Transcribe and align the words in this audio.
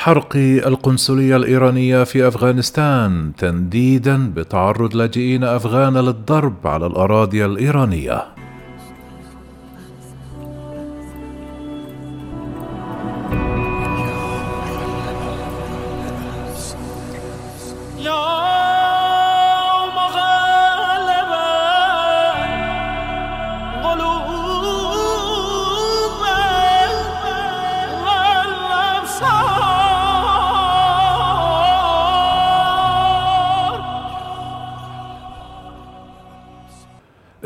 حرق 0.00 0.36
القنصلية 0.66 1.36
الإيرانية 1.36 2.04
في 2.04 2.28
أفغانستان 2.28 3.32
تنديدا 3.38 4.32
بتعرض 4.36 4.94
لاجئين 4.96 5.44
أفغان 5.44 5.96
للضرب 5.96 6.66
على 6.66 6.86
الأراضي 6.86 7.44
الإيرانية. 7.44 8.39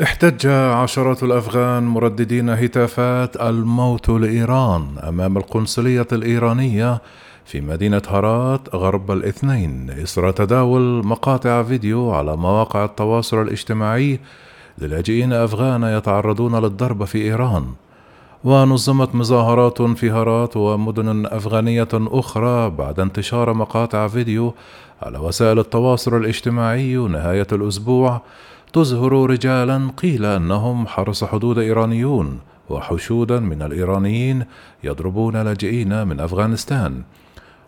احتج 0.05 0.47
عشرات 0.47 1.23
الأفغان 1.23 1.83
مرددين 1.83 2.49
هتافات 2.49 3.37
الموت 3.37 4.09
لإيران 4.09 4.97
أمام 5.07 5.37
القنصلية 5.37 6.07
الإيرانية 6.11 7.01
في 7.45 7.61
مدينة 7.61 8.01
هرات 8.07 8.75
غرب 8.75 9.11
الاثنين. 9.11 9.89
إثر 9.89 10.31
تداول 10.31 11.05
مقاطع 11.05 11.63
فيديو 11.63 12.11
على 12.11 12.37
مواقع 12.37 12.85
التواصل 12.85 13.41
الاجتماعي 13.41 14.19
للاجئين 14.77 15.33
أفغان 15.33 15.83
يتعرضون 15.83 16.55
للضرب 16.55 17.03
في 17.03 17.17
إيران. 17.17 17.65
ونظمت 18.43 19.15
مظاهرات 19.15 19.81
في 19.81 20.11
هرات 20.11 20.57
ومدن 20.57 21.25
أفغانية 21.25 21.87
أخرى 21.93 22.69
بعد 22.69 22.99
انتشار 22.99 23.53
مقاطع 23.53 24.07
فيديو 24.07 24.53
على 25.01 25.17
وسائل 25.17 25.59
التواصل 25.59 26.17
الاجتماعي 26.17 26.95
نهاية 26.95 27.47
الأسبوع 27.51 28.21
تظهر 28.75 29.29
رجالا 29.29 29.91
قيل 29.97 30.25
أنهم 30.25 30.87
حرس 30.87 31.23
حدود 31.23 31.57
إيرانيون 31.57 32.39
وحشودا 32.69 33.39
من 33.39 33.61
الإيرانيين 33.61 34.45
يضربون 34.83 35.37
لاجئين 35.37 36.07
من 36.07 36.19
أفغانستان. 36.19 37.03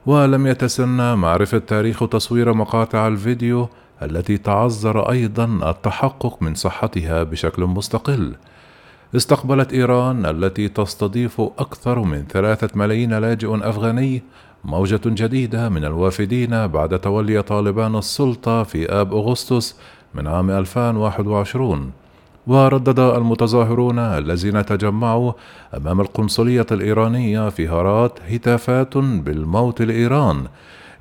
ولم 0.06 0.48
يتسنى 0.48 1.16
معرفة 1.16 1.58
تاريخ 1.58 2.08
تصوير 2.08 2.54
مقاطع 2.54 3.08
الفيديو 3.08 3.70
التي 4.02 4.38
تعذر 4.38 5.12
أيضا 5.12 5.70
التحقق 5.70 6.38
من 6.42 6.56
صحتها 6.56 7.24
بشكل 7.24 7.64
مستقل. 7.64 8.36
استقبلت 9.16 9.74
إيران 9.74 10.26
التي 10.26 10.70
تستضيف 10.70 11.42
أكثر 11.42 12.00
من 12.00 12.26
ثلاثة 12.30 12.70
ملايين 12.76 13.14
لاجئ 13.14 13.70
أفغاني 13.70 14.24
موجة 14.64 15.02
جديدة 15.06 15.70
من 15.70 15.86
الوافدين 15.86 16.68
بعد 16.68 17.00
تولي 17.00 17.42
طالبان 17.42 17.96
السلطة 17.96 18.64
في 18.64 18.92
آب 18.92 19.14
أغسطس 19.14 19.76
من 20.14 20.28
عام 20.28 20.52
2021 20.52 21.92
وردد 22.48 23.00
المتظاهرون 23.00 24.00
الذين 24.00 24.66
تجمعوا 24.66 25.32
أمام 25.78 26.02
القنصلية 26.02 26.66
الإيرانية 26.72 27.50
في 27.50 27.68
هرات 27.68 28.20
هتافات 28.30 28.98
بالموت 28.98 29.82
لإيران. 29.82 30.48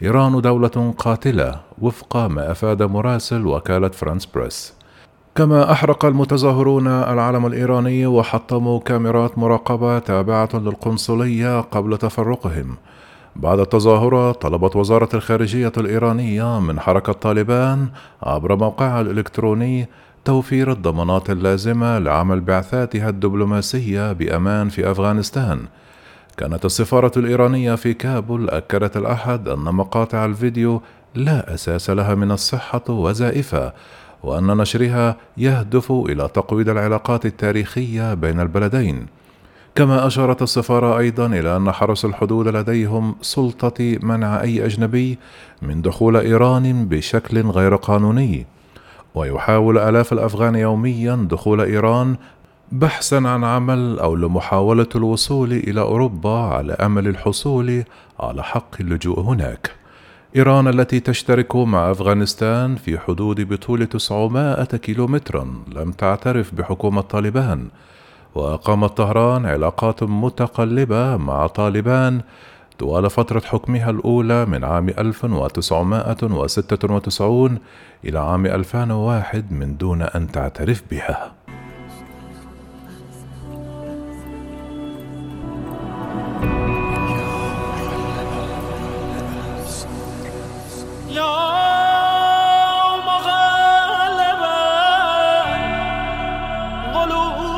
إيران 0.03 0.41
دولة 0.41 0.95
قاتلة 0.99 1.61
وفق 1.79 2.17
ما 2.17 2.51
أفاد 2.51 2.83
مراسل 2.83 3.47
وكالة 3.47 3.89
فرانس 3.89 4.27
بريس. 4.27 4.75
كما 5.35 5.73
أحرق 5.73 6.05
المتظاهرون 6.05 6.87
العلم 6.87 7.47
الإيراني 7.47 8.07
وحطموا 8.07 8.81
كاميرات 8.81 9.39
مراقبة 9.39 9.99
تابعة 9.99 10.49
للقنصلية 10.55 11.61
قبل 11.61 11.99
تفرقهم. 11.99 12.77
بعد 13.39 13.61
التظاهرة 13.61 14.33
طلبت 14.33 14.77
وزارة 14.77 15.09
الخارجية 15.15 15.73
الإيرانية 15.77 16.61
من 16.61 16.81
حركة 16.81 17.13
طالبان 17.13 17.89
عبر 18.23 18.57
موقعها 18.57 19.01
الإلكتروني 19.01 19.89
توفير 20.25 20.73
الضمانات 20.73 21.31
اللازمة 21.31 21.99
لعمل 21.99 22.41
بعثاتها 22.41 23.09
الدبلوماسية 23.09 24.13
بأمان 24.13 24.69
في 24.69 24.91
أفغانستان. 24.91 25.61
كانت 26.37 26.65
السفارة 26.65 27.13
الإيرانية 27.17 27.75
في 27.75 27.95
كابول 27.95 28.51
أكدت 28.51 28.97
الأحد 28.97 29.49
أن 29.49 29.59
مقاطع 29.59 30.25
الفيديو 30.25 30.83
لا 31.15 31.55
أساس 31.55 31.91
لها 31.91 32.15
من 32.15 32.31
الصحة 32.31 32.85
وزائفة، 32.89 33.73
وأن 34.23 34.47
نشرها 34.47 35.17
يهدف 35.37 35.93
إلى 35.93 36.29
تقويض 36.29 36.69
العلاقات 36.69 37.27
التاريخية 37.27 38.15
بين 38.15 38.41
البلدين. 38.41 39.07
كما 39.77 40.07
أشارت 40.07 40.43
السفارة 40.43 40.99
أيضا 40.99 41.27
إلى 41.27 41.57
أن 41.57 41.73
حرس 41.73 42.05
الحدود 42.05 42.49
لديهم 42.49 43.15
سلطة 43.23 43.99
منع 44.03 44.41
أي 44.41 44.67
أجنبي 44.67 45.19
من 45.63 45.83
دخول 45.83 46.17
إيران 46.17 46.89
بشكل 46.89 47.41
غير 47.41 47.77
قانوني 47.77 48.47
ويحاول 49.15 49.79
آلاف 49.79 50.13
الأفغان 50.13 50.55
يوميا 50.55 51.27
دخول 51.31 51.61
إيران 51.61 52.17
بحثا 52.73 53.17
عن 53.17 53.45
عمل 53.45 53.99
أو 53.99 54.17
لمحاولة 54.17 54.89
الوصول 54.95 55.53
إلى 55.53 55.81
أوروبا 55.81 56.39
على 56.39 56.73
أمل 56.73 57.09
الحصول 57.09 57.85
على 58.21 58.45
حق 58.45 58.81
اللجوء 58.81 59.21
هناك. 59.21 59.71
إيران 60.37 60.69
التي 60.69 61.01
تشترك 61.01 61.57
مع 61.57 61.91
أفغانستان 61.91 62.77
في 62.77 62.99
حدود 62.99 63.41
بطول 63.41 63.87
900 63.87 64.65
كيلومترا 64.65 65.55
لم 65.75 65.93
تعترف 65.93 66.55
بحكومة 66.55 67.01
طالبان 67.01 67.69
وأقامت 68.37 68.97
طهران 68.97 69.47
علاقات 69.47 70.03
متقلبة 70.03 71.17
مع 71.17 71.47
طالبان 71.47 72.21
طوال 72.79 73.11
فترة 73.11 73.41
حكمها 73.41 73.91
الأولى 73.91 74.47
من 74.47 74.65
عام 74.65 74.89
1996 74.89 77.59
إلى 78.05 78.19
عام 78.19 78.47
2001 78.47 79.53
من 79.53 79.77
دون 79.77 80.03
أن 80.03 80.33
تعترف 80.33 80.83
بها. 80.91 81.33
يوم 91.09 93.07
غلب 93.27 94.43
غلوب 96.95 97.56